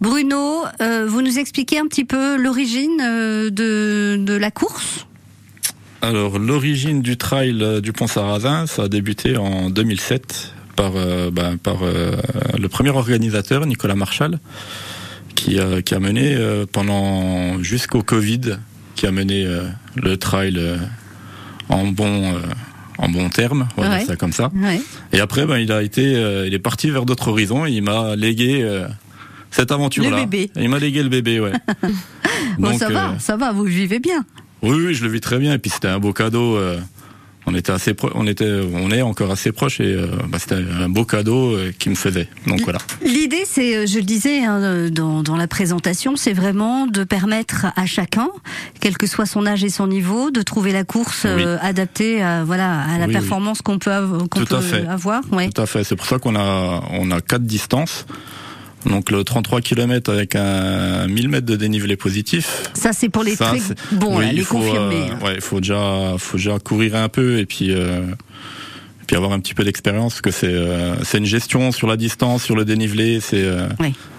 Bruno, 0.00 0.64
euh, 0.80 1.06
vous 1.08 1.22
nous 1.22 1.38
expliquez 1.38 1.78
un 1.78 1.86
petit 1.86 2.04
peu 2.04 2.36
l'origine 2.36 3.00
euh, 3.00 3.50
de, 3.50 4.36
la 4.36 4.50
course? 4.50 5.06
Alors 6.02 6.40
l'origine 6.40 7.02
du 7.02 7.16
trail 7.16 7.62
euh, 7.62 7.80
du 7.80 7.92
Pont 7.92 8.08
Sarrazin, 8.08 8.66
ça 8.66 8.84
a 8.84 8.88
débuté 8.88 9.36
en 9.36 9.70
2007 9.70 10.54
par, 10.74 10.92
ben, 10.92 11.56
par 11.56 11.80
le 11.84 12.68
premier 12.68 12.90
organisateur, 12.90 13.66
Nicolas 13.66 13.96
Marchal, 13.96 14.40
qui 15.36 15.58
qui 15.84 15.94
a 15.94 16.00
mené 16.00 16.38
pendant 16.72 17.62
jusqu'au 17.62 18.02
Covid, 18.02 18.56
qui 18.94 19.06
a 19.06 19.10
mené 19.10 19.46
le 19.96 20.16
trail 20.16 20.58
en 21.70 21.86
bon 21.86 22.34
en 22.98 23.08
bon 23.08 23.30
terme, 23.30 23.66
on 23.78 23.82
va 23.82 23.98
dire 23.98 24.06
ça 24.06 24.16
comme 24.16 24.32
ça. 24.32 24.50
Et 25.12 25.20
après, 25.20 25.46
ben, 25.46 25.56
il 25.58 25.72
a 25.72 25.82
été, 25.82 26.02
il 26.46 26.52
est 26.52 26.58
parti 26.58 26.90
vers 26.90 27.06
d'autres 27.06 27.28
horizons. 27.28 27.64
Et 27.64 27.72
il 27.72 27.82
m'a 27.82 28.14
légué 28.14 28.62
cette 29.50 29.72
aventure-là. 29.72 30.10
Le 30.10 30.16
bébé. 30.26 30.50
Il 30.56 30.68
m'a 30.68 30.78
légué 30.78 31.02
le 31.02 31.08
bébé, 31.08 31.40
ouais. 31.40 31.52
bon, 32.58 32.76
ça 32.76 32.90
va, 32.90 33.18
ça 33.18 33.36
va, 33.38 33.52
vous 33.52 33.64
vivez 33.64 34.00
bien. 34.00 34.26
Oui, 34.60 34.76
oui, 34.86 34.94
je 34.94 35.02
le 35.02 35.10
vis 35.10 35.22
très 35.22 35.38
bien. 35.38 35.54
Et 35.54 35.58
puis 35.58 35.70
c'était 35.70 35.88
un 35.88 35.98
beau 35.98 36.12
cadeau. 36.12 36.58
Euh, 37.50 37.52
on 37.52 37.54
était 37.54 37.72
assez, 37.72 37.94
on 38.14 38.26
était, 38.26 38.60
on 38.72 38.90
est 38.90 39.02
encore 39.02 39.30
assez 39.30 39.52
proches 39.52 39.80
et 39.80 39.94
euh, 39.94 40.06
bah, 40.28 40.38
c'était 40.38 40.56
un 40.56 40.88
beau 40.88 41.04
cadeau 41.04 41.54
euh, 41.54 41.72
qui 41.78 41.90
me 41.90 41.94
faisait. 41.94 42.28
Donc 42.46 42.60
voilà. 42.62 42.78
L'idée, 43.04 43.44
c'est, 43.46 43.86
je 43.86 43.98
le 43.98 44.04
disais 44.04 44.44
hein, 44.44 44.88
dans, 44.90 45.22
dans, 45.22 45.36
la 45.36 45.46
présentation, 45.46 46.16
c'est 46.16 46.32
vraiment 46.32 46.86
de 46.86 47.04
permettre 47.04 47.66
à 47.76 47.86
chacun, 47.86 48.28
quel 48.80 48.96
que 48.96 49.06
soit 49.06 49.26
son 49.26 49.46
âge 49.46 49.64
et 49.64 49.70
son 49.70 49.86
niveau, 49.86 50.30
de 50.30 50.42
trouver 50.42 50.72
la 50.72 50.84
course 50.84 51.26
adaptée 51.60 52.22
à 52.22 52.44
voilà 52.44 52.80
à 52.82 52.98
la 52.98 53.08
performance 53.08 53.62
qu'on 53.62 53.78
peut, 53.78 53.90
qu'on 54.30 54.44
peut 54.44 54.56
avoir. 54.88 55.22
Ouais. 55.32 55.50
Tout 55.50 55.62
à 55.62 55.66
fait. 55.66 55.84
C'est 55.84 55.96
pour 55.96 56.06
ça 56.06 56.18
qu'on 56.18 56.36
a 56.36 56.82
on 56.92 57.10
a 57.10 57.20
quatre 57.20 57.44
distances. 57.44 58.06
Donc 58.86 59.10
le 59.10 59.24
33 59.24 59.60
km 59.60 60.12
avec 60.12 60.34
un 60.34 61.06
1000 61.06 61.28
mètres 61.28 61.46
de 61.46 61.56
dénivelé 61.56 61.96
positif. 61.96 62.70
Ça 62.74 62.92
c'est 62.92 63.08
pour 63.08 63.22
les 63.22 63.36
très 63.36 63.58
bon, 63.92 64.18
oui, 64.18 64.32
les 64.32 64.42
confirmer. 64.42 65.10
Euh, 65.10 65.26
ouais, 65.26 65.34
il 65.34 65.40
faut 65.40 65.60
déjà, 65.60 66.14
faut 66.18 66.38
déjà 66.38 66.58
courir 66.58 66.96
un 66.96 67.08
peu 67.08 67.38
et 67.38 67.46
puis. 67.46 67.72
Euh, 67.72 68.02
puis 69.06 69.16
avoir 69.16 69.32
un 69.32 69.40
petit 69.40 69.54
peu 69.54 69.64
d'expérience, 69.64 70.20
que 70.20 70.30
c'est 70.30 70.46
euh, 70.46 70.94
c'est 71.02 71.18
une 71.18 71.24
gestion 71.24 71.72
sur 71.72 71.88
la 71.88 71.96
distance, 71.96 72.44
sur 72.44 72.54
le 72.54 72.64
dénivelé, 72.64 73.18
c'est 73.20 73.42
euh, 73.42 73.66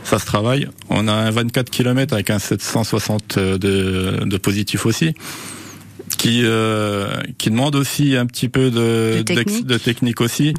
ça 0.03 0.19
se 0.19 0.25
travaille. 0.25 0.67
On 0.89 1.07
a 1.07 1.13
un 1.13 1.31
24 1.31 1.69
km 1.69 2.13
avec 2.13 2.29
un 2.29 2.39
760 2.39 3.39
de, 3.39 4.25
de 4.25 4.37
positif 4.37 4.85
aussi, 4.85 5.13
qui 6.17 6.43
qui 7.37 7.49
demande 7.49 7.77
aussi 7.77 8.17
un 8.17 8.25
petit 8.25 8.49
peu 8.49 8.69
de, 8.69 9.19
de, 9.19 9.21
technique. 9.21 9.65
de 9.65 9.77
technique 9.77 10.19
aussi. 10.19 10.53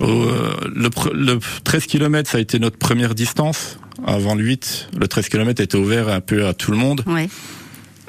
Euh, 0.00 0.54
le, 0.74 0.90
le, 1.12 1.38
13 1.64 1.86
km, 1.86 2.30
ça 2.30 2.38
a 2.38 2.40
été 2.40 2.58
notre 2.58 2.78
première 2.78 3.14
distance. 3.14 3.78
Avant 4.06 4.34
le 4.34 4.42
8, 4.42 4.90
le 4.98 5.08
13 5.08 5.28
km 5.28 5.62
était 5.62 5.76
ouvert 5.76 6.08
un 6.08 6.20
peu 6.20 6.46
à 6.46 6.54
tout 6.54 6.70
le 6.72 6.76
monde. 6.76 7.02
Ouais. 7.06 7.28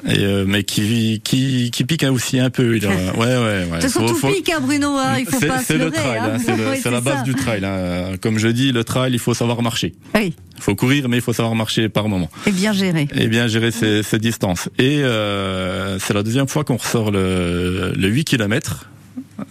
Et 0.04 0.24
euh, 0.24 0.44
mais 0.46 0.62
qui, 0.62 1.20
qui 1.24 1.70
qui 1.72 1.84
pique 1.84 2.04
aussi 2.04 2.38
un 2.38 2.50
peu. 2.50 2.76
Il 2.76 2.86
a, 2.86 2.90
ouais 3.16 3.16
ouais 3.18 3.66
ouais. 3.72 3.88
Surtout 3.88 4.14
faut, 4.14 4.30
pique, 4.30 4.50
hein, 4.50 4.60
Bruno. 4.60 4.96
Hein, 4.96 5.18
il 5.18 5.26
faut 5.26 5.40
pas 5.40 5.58
C'est 5.58 5.78
le 5.78 5.90
trail, 5.90 6.18
hein. 6.18 6.36
hein 6.48 6.74
c'est 6.80 6.90
la 6.90 7.00
base 7.00 7.24
du 7.24 7.34
trail. 7.34 7.64
Hein. 7.64 8.16
Comme 8.20 8.38
je 8.38 8.48
dis, 8.48 8.72
le 8.72 8.84
trail, 8.84 9.12
il 9.12 9.18
faut 9.18 9.34
savoir 9.34 9.62
marcher. 9.62 9.94
Oui. 10.14 10.34
Il 10.56 10.62
faut 10.62 10.74
courir, 10.74 11.08
mais 11.08 11.16
il 11.16 11.22
faut 11.22 11.32
savoir 11.32 11.54
marcher 11.54 11.88
par 11.88 12.08
moment. 12.08 12.30
Et 12.46 12.50
bien 12.50 12.72
gérer. 12.72 13.08
Et 13.14 13.26
bien 13.26 13.46
gérer 13.48 13.70
ces, 13.70 14.02
ces 14.02 14.18
distances. 14.18 14.68
Et 14.78 15.02
euh, 15.02 15.98
c'est 15.98 16.14
la 16.14 16.22
deuxième 16.22 16.48
fois 16.48 16.64
qu'on 16.64 16.76
ressort 16.76 17.10
le, 17.10 17.92
le 17.96 18.08
8 18.08 18.24
km 18.24 18.86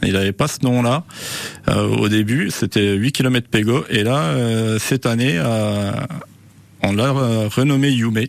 il 0.03 0.13
n'avait 0.13 0.31
pas 0.31 0.47
ce 0.47 0.59
nom-là 0.63 1.03
euh, 1.69 1.87
au 1.87 2.09
début. 2.09 2.49
C'était 2.51 2.93
8 2.93 3.11
km 3.11 3.47
Pego. 3.49 3.85
Et 3.89 4.03
là, 4.03 4.17
euh, 4.17 4.79
cette 4.79 5.05
année, 5.05 5.35
euh, 5.37 5.91
on 6.81 6.93
l'a 6.93 7.11
renommé 7.11 7.89
Yume 7.89 8.25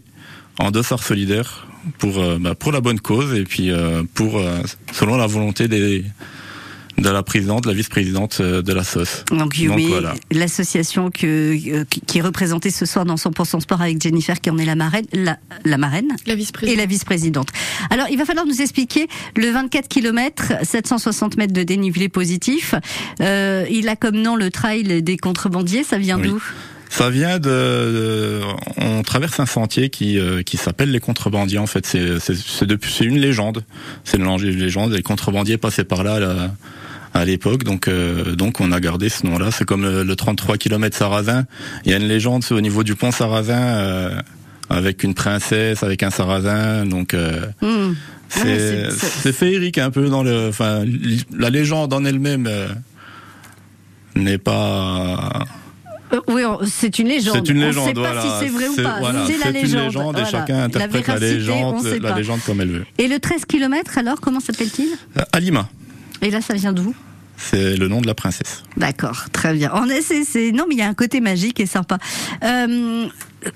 en 0.58 0.70
dossard 0.70 1.02
solidaire 1.02 1.66
pour 1.98 2.20
bah, 2.40 2.54
pour 2.54 2.72
la 2.72 2.80
bonne 2.80 2.98
cause 2.98 3.34
et 3.34 3.44
puis 3.44 3.70
pour 4.14 4.40
selon 4.92 5.16
la 5.16 5.26
volonté 5.26 5.68
des 5.68 6.04
de 6.98 7.10
la 7.10 7.22
présidente, 7.22 7.66
la 7.66 7.72
vice-présidente 7.72 8.38
euh, 8.40 8.62
de 8.62 8.72
la 8.72 8.84
SOS. 8.84 9.24
Donc, 9.30 9.58
Yumi, 9.58 9.88
l'association 10.30 11.10
que, 11.10 11.26
euh, 11.26 11.84
qui 12.06 12.18
est 12.18 12.22
représentée 12.22 12.70
ce 12.70 12.86
soir 12.86 13.04
dans 13.04 13.16
100% 13.16 13.60
Sport 13.60 13.82
avec 13.82 14.00
Jennifer, 14.00 14.40
qui 14.40 14.50
en 14.50 14.58
est 14.58 14.64
la 14.64 14.76
marraine, 14.76 15.06
la, 15.12 15.38
la 15.64 15.78
marraine 15.78 16.16
la 16.26 16.34
vice 16.34 16.52
et 16.62 16.76
la 16.76 16.86
vice-présidente. 16.86 17.48
Alors, 17.90 18.06
il 18.10 18.16
va 18.16 18.24
falloir 18.24 18.46
nous 18.46 18.60
expliquer 18.60 19.08
le 19.36 19.50
24 19.50 19.88
km, 19.88 20.52
760 20.62 21.36
mètres 21.36 21.52
de 21.52 21.62
dénivelé 21.62 22.08
positif. 22.08 22.74
Euh, 23.20 23.66
il 23.70 23.88
a 23.88 23.96
comme 23.96 24.16
nom 24.16 24.36
le 24.36 24.50
trail 24.50 25.02
des 25.02 25.16
contrebandiers. 25.16 25.84
Ça 25.84 25.98
vient 25.98 26.18
d'où? 26.18 26.42
Ça 26.88 27.10
vient 27.10 27.38
de, 27.38 28.40
on 28.76 29.02
traverse 29.02 29.40
un 29.40 29.46
sentier 29.46 29.90
qui 29.90 30.18
euh, 30.18 30.42
qui 30.42 30.56
s'appelle 30.56 30.92
les 30.92 31.00
contrebandiers. 31.00 31.58
En 31.58 31.66
fait, 31.66 31.84
c'est 31.84 32.20
c'est 32.20 32.36
c'est 32.36 33.04
une 33.04 33.18
légende. 33.18 33.64
C'est 34.04 34.18
une 34.18 34.36
légende. 34.36 34.92
Les 34.92 35.02
contrebandiers 35.02 35.58
passaient 35.58 35.84
par 35.84 36.04
là. 36.04 36.20
là 36.20 36.52
à 37.16 37.24
l'époque. 37.24 37.64
Donc, 37.64 37.88
euh, 37.88 38.34
donc 38.36 38.60
on 38.60 38.72
a 38.72 38.80
gardé 38.80 39.08
ce 39.08 39.26
nom-là. 39.26 39.50
C'est 39.50 39.64
comme 39.64 39.84
le, 39.84 40.16
33 40.16 40.56
km 40.58 40.96
Sarrazin. 40.96 41.44
Il 41.84 41.90
y 41.90 41.94
a 41.94 41.96
une 41.96 42.08
légende 42.08 42.44
au 42.50 42.60
niveau 42.60 42.84
du 42.84 42.94
pont 42.94 43.10
Sarrazin 43.10 43.58
euh, 43.58 44.20
avec 44.68 45.02
une 45.02 45.14
princesse, 45.14 45.82
avec 45.82 46.02
un 46.02 46.10
Sarrazin. 46.10 46.86
Donc, 46.86 47.14
euh, 47.14 47.46
hmm. 47.62 47.94
c'est 48.28 49.32
féerique 49.32 49.78
un 49.78 49.90
peu 49.90 50.08
dans 50.08 50.22
le. 50.22 50.48
Enfin, 50.48 50.84
la 51.36 51.50
légende 51.50 51.92
en 51.92 52.04
elle-même 52.04 52.48
n'est 54.14 54.38
pas. 54.38 55.44
oui, 56.28 56.42
c'est 56.66 56.98
une 56.98 57.08
légende. 57.08 57.36
C'est 57.36 57.52
une 57.52 57.60
légende. 57.60 57.98
On 57.98 58.00
ne 58.00 58.06
sait 58.06 58.14
pas 58.14 58.22
si 58.22 58.28
c'est 58.40 58.52
vrai 58.52 58.68
ou 58.68 58.76
pas. 58.76 59.00
c'est 59.26 59.38
la 59.38 59.50
légende. 59.50 59.80
Une 59.80 59.86
légende 59.86 60.18
et 60.18 60.30
chacun 60.30 60.62
interprète 60.64 61.06
la, 61.06 61.18
légende, 61.18 61.84
la 62.02 62.14
légende 62.14 62.40
comme 62.44 62.60
elle 62.60 62.70
veut. 62.70 62.86
Et 62.98 63.08
le 63.08 63.18
13 63.18 63.44
km 63.46 63.98
alors, 63.98 64.20
comment 64.20 64.40
s'appelle-t-il? 64.40 64.88
Alima. 65.32 65.68
Et 66.22 66.30
là, 66.30 66.40
ça 66.40 66.54
vient 66.54 66.72
d'où? 66.72 66.94
C'est 67.36 67.76
le 67.76 67.88
nom 67.88 68.00
de 68.00 68.06
la 68.06 68.14
princesse. 68.14 68.62
D'accord, 68.76 69.26
très 69.32 69.52
bien. 69.52 69.70
On 69.74 69.88
est, 69.88 70.52
non, 70.52 70.64
mais 70.68 70.74
il 70.74 70.78
y 70.78 70.82
a 70.82 70.88
un 70.88 70.94
côté 70.94 71.20
magique 71.20 71.60
et 71.60 71.66
sympa. 71.66 71.98
Euh, 72.42 73.06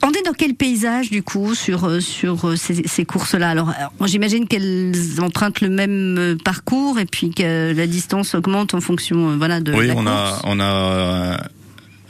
on 0.02 0.10
est 0.12 0.22
dans 0.24 0.32
quel 0.32 0.54
paysage 0.54 1.10
du 1.10 1.22
coup 1.22 1.54
sur 1.54 1.84
euh, 1.84 2.00
sur 2.00 2.48
euh, 2.48 2.56
ces, 2.56 3.04
courses-là? 3.04 3.48
Alors, 3.48 3.72
j'imagine 4.04 4.46
qu'elles 4.46 4.94
empruntent 5.20 5.60
le 5.60 5.70
même 5.70 6.38
parcours 6.44 6.98
et 6.98 7.06
puis 7.06 7.30
que 7.30 7.72
la 7.74 7.86
distance 7.86 8.34
augmente 8.34 8.74
en 8.74 8.80
fonction, 8.80 9.36
voilà, 9.36 9.60
de. 9.60 9.72
Oui, 9.72 9.88
la 9.88 9.96
on 9.96 10.06
a 10.06 10.40
on 10.44 10.60
a 10.60 11.40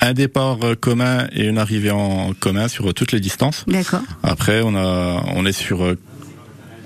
un 0.02 0.12
départ 0.12 0.58
commun 0.80 1.28
et 1.32 1.46
une 1.46 1.58
arrivée 1.58 1.90
en 1.90 2.32
commun 2.38 2.68
sur 2.68 2.92
toutes 2.94 3.12
les 3.12 3.20
distances. 3.20 3.64
D'accord. 3.66 4.02
Après, 4.22 4.62
on 4.64 4.74
a 4.74 5.24
on 5.34 5.46
est 5.46 5.52
sur 5.52 5.94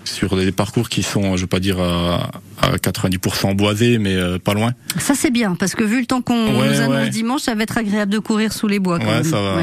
sur 0.05 0.37
des 0.37 0.53
parcours 0.53 0.89
qui 0.89 1.03
sont, 1.03 1.37
je 1.37 1.43
veux 1.43 1.47
pas 1.47 1.61
dire 1.61 1.81
à, 1.81 2.31
90% 2.63 3.55
boisés, 3.55 3.99
mais 3.99 4.15
euh, 4.15 4.39
pas 4.39 4.55
loin. 4.55 4.73
Ça 4.99 5.15
c'est 5.15 5.31
bien, 5.31 5.55
parce 5.55 5.75
que 5.75 5.85
vu 5.85 6.01
le 6.01 6.07
temps 6.07 6.23
qu'on 6.23 6.53
nous 6.53 6.81
annonce 6.81 7.11
dimanche, 7.11 7.43
ça 7.43 7.55
va 7.55 7.63
être 7.63 7.79
agréable 7.79 8.13
de 8.13 8.19
courir 8.19 8.53
sous 8.53 8.69
les 8.69 8.79
bois. 8.79 8.99
ouais, 8.99 9.25
ça 9.25 9.41
va. 9.41 9.57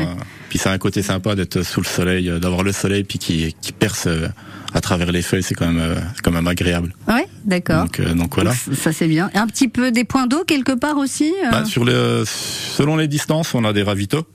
Puis 0.50 0.60
c'est 0.60 0.70
un 0.70 0.78
côté 0.78 1.02
sympa 1.02 1.36
d'être 1.36 1.64
sous 1.64 1.80
le 1.80 1.86
soleil, 1.86 2.30
euh, 2.30 2.40
d'avoir 2.40 2.64
le 2.64 2.74
soleil 2.74 3.04
puis 3.04 3.20
qui, 3.20 3.56
qui 3.62 3.72
perce 3.72 4.08
euh, 4.08 4.28
à 4.74 4.82
travers 4.82 5.12
les 5.12 5.22
feuilles, 5.22 5.44
c'est 5.44 5.56
quand 5.56 5.72
même 5.72 5.96
quand 6.24 6.32
même 6.32 6.48
agréable. 6.48 6.94
Ouais, 7.08 7.26
d'accord. 7.46 7.86
Donc, 7.86 8.02
donc, 8.02 8.36
voilà. 8.36 8.54
ça 8.54 8.92
c'est 8.92 9.08
bien. 9.08 9.30
un 9.34 9.48
petit 9.48 9.68
peu 9.68 9.92
des 9.92 10.04
points 10.04 10.28
d'eau 10.28 10.44
quelque 10.46 10.74
part 10.74 10.98
aussi. 10.98 11.34
Bah, 11.52 11.66
sur 11.66 11.86
selon 11.86 12.98
les 12.98 13.08
distances, 13.08 13.54
on 13.54 13.64
a 13.64 13.74
des 13.74 13.84
ravitaux. 13.84 14.26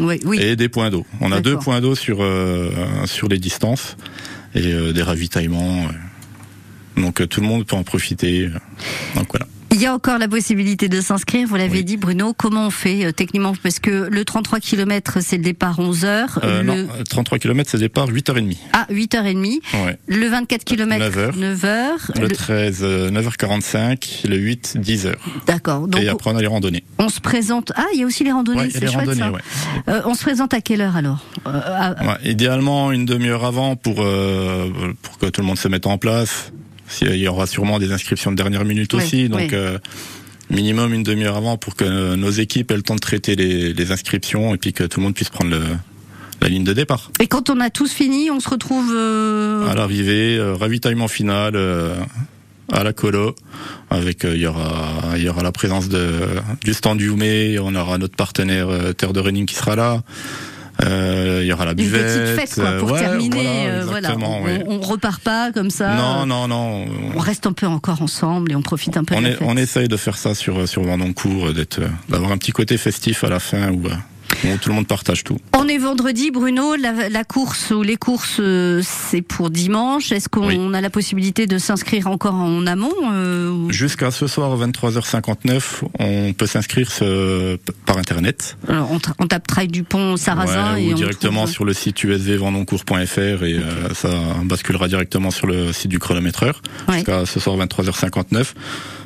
Oui, 0.00 0.20
oui. 0.24 0.40
Et 0.40 0.56
des 0.56 0.68
points 0.68 0.90
d'eau. 0.90 1.06
On 1.20 1.30
a 1.30 1.40
deux 1.40 1.56
points 1.56 1.80
d'eau 1.80 1.94
sur 1.94 2.24
sur 3.06 3.28
les 3.28 3.38
distances 3.38 3.96
et 4.54 4.72
euh, 4.72 4.92
des 4.92 5.02
ravitaillements. 5.02 5.86
Euh. 5.86 7.00
Donc 7.02 7.20
euh, 7.20 7.26
tout 7.26 7.40
le 7.40 7.46
monde 7.46 7.66
peut 7.66 7.76
en 7.76 7.82
profiter. 7.82 8.48
Donc 9.14 9.28
voilà. 9.30 9.46
Il 9.74 9.82
y 9.82 9.86
a 9.86 9.92
encore 9.92 10.18
la 10.18 10.28
possibilité 10.28 10.88
de 10.88 11.00
s'inscrire, 11.00 11.48
vous 11.48 11.56
l'avez 11.56 11.82
dit 11.82 11.96
Bruno, 11.96 12.32
comment 12.32 12.68
on 12.68 12.70
fait 12.70 13.12
techniquement? 13.12 13.54
Parce 13.60 13.80
que 13.80 14.08
le 14.08 14.24
33 14.24 14.60
km 14.60 15.18
c'est 15.20 15.36
le 15.36 15.42
départ 15.42 15.80
11h. 15.80 16.26
Euh, 16.44 16.62
le... 16.62 16.82
Non, 16.84 16.88
33 17.10 17.40
km 17.40 17.68
c'est 17.68 17.78
le 17.78 17.82
départ 17.82 18.08
8h30. 18.08 18.56
Ah, 18.72 18.86
8h30. 18.88 19.60
Ouais. 19.84 19.98
Le 20.06 20.28
24 20.28 20.62
km 20.62 21.04
9h. 21.04 21.32
9h. 21.36 22.20
Le, 22.20 22.28
13 22.28 22.84
9h45, 22.84 24.28
le 24.28 24.36
8 24.36 24.76
10h. 24.78 25.14
D'accord. 25.48 25.88
Et 26.00 26.08
après 26.08 26.30
on 26.30 26.36
a 26.36 26.40
les 26.40 26.46
randonnées. 26.46 26.84
On 26.98 27.08
se 27.08 27.18
présente 27.18 27.72
Ah, 27.74 27.86
il 27.94 27.98
y 27.98 28.04
a 28.04 28.06
aussi 28.06 28.22
les 28.22 28.30
randonnées, 28.30 28.70
c'est 28.70 28.86
chouette 28.86 29.08
randonnées, 29.08 29.22
ça. 29.22 29.32
Ouais. 29.32 29.40
Euh, 29.88 30.02
on 30.04 30.14
se 30.14 30.22
présente 30.22 30.54
à 30.54 30.60
quelle 30.60 30.82
heure 30.82 30.94
alors? 30.94 31.18
Euh, 31.48 31.60
à... 31.98 32.18
Idéalement 32.22 32.92
une 32.92 33.06
demi-heure 33.06 33.44
avant 33.44 33.74
pour, 33.74 33.96
pour 33.96 35.18
que 35.18 35.26
tout 35.26 35.40
le 35.40 35.46
monde 35.48 35.58
se 35.58 35.66
mette 35.66 35.88
en 35.88 35.98
place. 35.98 36.52
Il 37.00 37.16
y 37.16 37.28
aura 37.28 37.46
sûrement 37.46 37.78
des 37.78 37.92
inscriptions 37.92 38.30
de 38.30 38.36
dernière 38.36 38.64
minute 38.64 38.94
aussi, 38.94 39.28
donc 39.28 39.52
euh, 39.52 39.78
minimum 40.50 40.92
une 40.94 41.02
demi-heure 41.02 41.36
avant 41.36 41.56
pour 41.56 41.76
que 41.76 42.14
nos 42.14 42.30
équipes 42.30 42.70
aient 42.70 42.76
le 42.76 42.82
temps 42.82 42.94
de 42.94 43.00
traiter 43.00 43.36
les, 43.36 43.92
inscriptions 43.92 44.54
et 44.54 44.58
puis 44.58 44.72
que 44.72 44.84
tout 44.84 45.00
le 45.00 45.04
monde 45.04 45.14
puisse 45.14 45.30
prendre 45.30 45.56
la 46.40 46.48
ligne 46.48 46.64
de 46.64 46.72
départ. 46.72 47.10
Et 47.20 47.26
quand 47.26 47.50
on 47.50 47.60
a 47.60 47.70
tous 47.70 47.92
fini, 47.92 48.30
on 48.30 48.40
se 48.40 48.48
retrouve 48.48 48.92
euh, 48.94 49.66
à 49.68 49.74
l'arrivée, 49.74 50.36
euh, 50.36 50.54
ravitaillement 50.54 51.08
final 51.08 51.56
à 52.72 52.82
la 52.82 52.92
colo 52.94 53.34
avec 53.90 54.24
il 54.24 54.40
y 54.40 54.46
aura 54.46 55.12
il 55.16 55.22
y 55.22 55.28
aura 55.28 55.42
la 55.42 55.52
présence 55.52 55.90
de 55.90 56.10
du 56.62 56.72
stand 56.72 56.96
du 56.96 57.10
Oumé, 57.10 57.58
on 57.58 57.74
aura 57.74 57.98
notre 57.98 58.16
partenaire 58.16 58.68
Terre 58.96 59.12
de 59.12 59.20
Running 59.20 59.46
qui 59.46 59.54
sera 59.54 59.76
là. 59.76 60.02
Euh, 60.82 61.40
Il 61.42 61.46
y 61.46 61.52
aura 61.52 61.64
la 61.64 61.70
Une 61.72 61.76
buvette. 61.76 62.02
petite 62.36 62.40
fête, 62.40 62.54
quoi, 62.54 62.78
pour 62.78 62.88
euh, 62.90 62.92
ouais, 62.94 63.00
terminer. 63.00 63.68
voilà, 63.84 64.10
euh, 64.10 64.14
voilà. 64.14 64.16
On, 64.18 64.44
oui. 64.44 64.58
on 64.66 64.80
repart 64.80 65.20
pas 65.22 65.52
comme 65.52 65.70
ça. 65.70 65.94
Non, 65.94 66.26
non, 66.26 66.48
non. 66.48 66.86
On 67.14 67.18
reste 67.18 67.46
un 67.46 67.52
peu 67.52 67.66
encore 67.66 68.02
ensemble 68.02 68.52
et 68.52 68.56
on 68.56 68.62
profite 68.62 68.96
un 68.96 69.04
peu 69.04 69.14
On, 69.14 69.20
de 69.20 69.24
la 69.26 69.30
est, 69.30 69.34
fête. 69.34 69.46
on 69.48 69.56
essaye 69.56 69.88
de 69.88 69.96
faire 69.96 70.16
ça 70.16 70.34
sur 70.34 70.68
sur 70.68 70.82
Vendoncourt, 70.82 71.52
d'être, 71.52 71.80
d'avoir 72.08 72.32
un 72.32 72.38
petit 72.38 72.52
côté 72.52 72.76
festif 72.76 73.22
à 73.24 73.28
la 73.28 73.38
fin 73.40 73.70
où, 73.70 73.82
euh, 74.44 74.56
tout 74.60 74.68
le 74.68 74.74
monde 74.74 74.86
partage 74.86 75.24
tout. 75.24 75.38
On 75.56 75.68
est 75.68 75.78
vendredi, 75.78 76.30
Bruno. 76.30 76.74
La, 76.76 77.08
la 77.08 77.24
course 77.24 77.70
ou 77.70 77.82
les 77.82 77.96
courses, 77.96 78.36
euh, 78.40 78.80
c'est 78.84 79.22
pour 79.22 79.50
dimanche. 79.50 80.12
Est-ce 80.12 80.28
qu'on 80.28 80.46
Oui. 80.48 80.74
a 80.74 80.80
la 80.80 80.90
possibilité 80.90 81.46
de 81.46 81.58
s'inscrire 81.58 82.06
encore 82.08 82.34
en 82.34 82.66
amont 82.66 82.92
euh, 83.12 83.50
ou- 83.50 83.70
Jusqu'à 83.72 84.10
ce 84.10 84.26
soir 84.26 84.56
23h59, 84.56 85.82
on 85.98 86.32
peut 86.32 86.46
s'inscrire 86.46 86.90
ce- 86.90 87.56
par 87.86 87.98
internet. 87.98 88.56
Alors, 88.68 88.90
on, 88.92 88.98
on 89.18 89.26
tape 89.26 89.46
Trail 89.46 89.68
du 89.68 89.82
Pont 89.84 90.16
Sarrazin 90.16 90.74
Ouais, 90.74 90.84
et 90.84 90.88
ou 90.88 90.92
on 90.92 90.94
directement 90.94 91.42
trouve- 91.42 91.52
sur 91.52 91.64
le 91.64 91.72
site 91.72 92.02
usvvendoncourt.fr 92.04 93.18
et 93.44 93.54
euh, 93.54 93.94
ça 93.94 94.08
basculera 94.44 94.88
directement 94.88 95.30
sur 95.30 95.46
le 95.46 95.72
site 95.72 95.90
du 95.90 95.98
chronométreur 95.98 96.60
Ouais. 96.88 96.96
jusqu'à 96.96 97.26
ce 97.26 97.40
soir 97.40 97.56
23h59. 97.56 98.54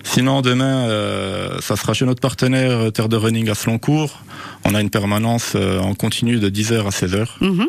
Sinon 0.04 0.42
demain, 0.42 0.88
euh, 0.88 1.58
ça 1.60 1.76
sera 1.76 1.92
chez 1.92 2.04
notre 2.04 2.20
partenaire 2.20 2.70
euh, 2.78 2.90
Terre 2.90 3.08
de 3.08 3.16
Running 3.16 3.48
à 3.50 3.54
Sloncourt. 3.54 4.22
On 4.64 4.74
a 4.74 4.80
une 4.80 4.90
permanence 4.90 5.52
euh, 5.54 5.80
en 5.80 5.94
continu 5.94 6.38
de 6.38 6.48
10h 6.48 6.86
à 6.86 6.90
16h. 6.90 7.26
Mhm. 7.40 7.66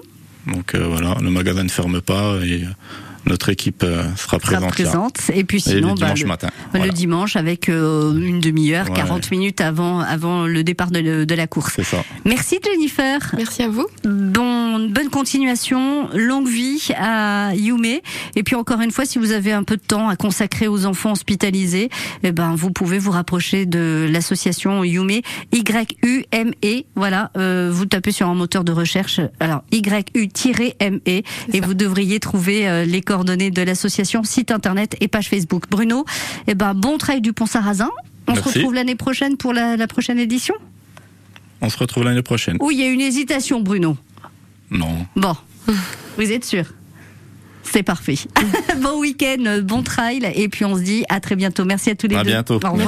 Donc 0.48 0.76
euh, 0.76 0.86
voilà, 0.88 1.16
le 1.22 1.30
magasin 1.30 1.64
ne 1.64 1.70
ferme 1.70 2.02
pas 2.02 2.38
et 2.44 2.64
notre 3.30 3.50
équipe 3.50 3.84
euh, 3.84 4.04
sera 4.16 4.40
sera 4.40 4.68
présente 4.68 5.28
là. 5.30 5.36
Et 5.36 5.44
puis 5.44 5.58
Et 5.58 5.62
sinon, 5.62 5.90
le 5.90 6.00
bah, 6.00 6.06
dimanche 6.08 6.22
le, 6.22 6.28
matin. 6.28 6.48
bah, 6.48 6.64
Voilà. 6.72 6.86
le 6.88 6.92
dimanche 6.92 7.36
avec 7.36 7.70
euh, 7.70 8.14
une 8.14 8.40
demi-heure, 8.40 8.88
Ouais. 8.90 8.96
40 8.96 9.32
minutes 9.32 9.62
avant, 9.62 10.00
avant 10.00 10.46
le 10.46 10.64
départ 10.64 10.92
de, 10.92 11.00
le- 11.00 11.26
de 11.26 11.36
la 11.36 11.48
course. 11.48 11.74
C'est 11.76 11.84
ça. 11.84 12.04
Merci 12.26 12.60
Jennifer. 12.64 13.20
Merci 13.38 13.64
à 13.64 13.70
vous. 13.70 13.86
Bon, 14.04 14.88
bonne 14.90 15.10
continuation, 15.10 16.10
longue 16.14 16.48
vie 16.48 16.88
à 16.98 17.52
Yume. 17.56 17.86
Et 18.36 18.44
puis 18.44 18.56
encore 18.56 18.82
une 18.82 18.92
fois, 18.92 19.06
si 19.06 19.20
vous 19.20 19.32
avez 19.32 19.52
un 19.52 19.64
peu 19.64 19.78
de 19.78 19.82
temps 19.82 20.10
à 20.10 20.16
consacrer 20.16 20.68
aux 20.68 20.86
enfants 20.86 21.12
hospitalisés, 21.12 21.90
eh 22.24 22.32
ben 22.32 22.56
vous 22.56 22.72
pouvez 22.72 22.98
vous 23.00 23.12
rapprocher 23.12 23.66
de 23.66 24.08
l'association 24.12 24.84
Yume, 24.84 25.20
Y-U-M-E. 25.52 26.84
Voilà, 26.96 27.32
euh, 27.38 27.70
vous 27.72 27.86
tapez 27.86 28.12
sur 28.12 28.28
un 28.28 28.36
moteur 28.36 28.64
de 28.64 28.72
recherche, 28.72 29.20
alors 29.40 29.64
Y-U-M-E, 29.72 31.02
et 31.06 31.24
ça. 31.54 31.60
vous 31.66 31.74
devriez 31.74 32.20
trouver 32.20 32.68
euh, 32.68 32.86
les 32.86 33.02
coordonnées 33.02 33.19
de 33.24 33.62
l'association, 33.62 34.24
site 34.24 34.52
internet 34.52 34.96
et 35.02 35.08
page 35.08 35.30
Facebook. 35.30 35.64
Bruno, 35.70 36.06
eh 36.48 36.56
ben 36.56 36.74
bon 36.74 36.98
travail 36.98 37.22
du 37.22 37.34
Pont 37.34 37.46
Sarrazin. 37.46 37.90
On 38.28 38.36
se 38.36 38.42
retrouve 38.42 38.74
l'année 38.74 38.96
prochaine 38.96 39.38
pour 39.38 39.54
la, 39.54 39.76
la 39.78 39.88
prochaine 39.88 40.20
édition? 40.20 40.54
On 41.62 41.70
se 41.70 41.78
retrouve 41.78 42.04
l'année 42.04 42.22
prochaine. 42.22 42.58
Ou 42.62 42.72
il 42.72 42.80
y 42.80 42.84
a 42.84 42.88
une 42.90 43.02
hésitation, 43.02 43.60
Bruno. 43.62 43.98
Non. 44.72 45.06
Bon, 45.16 45.36
vous 46.18 46.32
êtes 46.32 46.46
sûr? 46.46 46.66
C'est 47.64 47.84
parfait. 47.84 48.16
bon 48.82 49.00
week-end, 49.00 49.60
bon 49.64 49.84
trail, 49.84 50.22
et 50.36 50.48
puis 50.50 50.66
on 50.66 50.76
se 50.76 50.82
dit 50.82 51.04
à 51.10 51.20
très 51.20 51.36
bientôt. 51.36 51.66
Merci 51.66 51.90
à 51.92 51.96
tous 51.96 52.08
les 52.08 52.16
À 52.16 52.24
deux. 52.24 52.30
bientôt. 52.32 52.56
Au 52.56 52.72
revoir. 52.72 52.88